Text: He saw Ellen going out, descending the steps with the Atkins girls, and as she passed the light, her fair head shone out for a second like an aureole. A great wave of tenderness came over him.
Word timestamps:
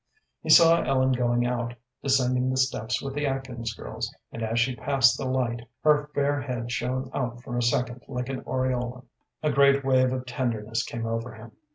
He 0.41 0.49
saw 0.49 0.81
Ellen 0.81 1.11
going 1.11 1.45
out, 1.45 1.75
descending 2.01 2.49
the 2.49 2.57
steps 2.57 3.03
with 3.03 3.13
the 3.13 3.27
Atkins 3.27 3.75
girls, 3.75 4.11
and 4.31 4.41
as 4.41 4.59
she 4.59 4.75
passed 4.75 5.15
the 5.15 5.27
light, 5.27 5.61
her 5.83 6.09
fair 6.15 6.41
head 6.41 6.71
shone 6.71 7.11
out 7.13 7.43
for 7.43 7.55
a 7.55 7.61
second 7.61 8.05
like 8.07 8.27
an 8.27 8.41
aureole. 8.47 9.05
A 9.43 9.51
great 9.51 9.85
wave 9.85 10.11
of 10.11 10.25
tenderness 10.25 10.81
came 10.81 11.05
over 11.05 11.35
him. 11.35 11.51